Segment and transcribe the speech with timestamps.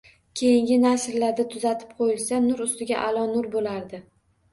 [0.39, 3.05] Keyingi nashrlarda tuzatib qoʻyilsa, nur ustiga
[3.35, 4.01] nur boʻlardi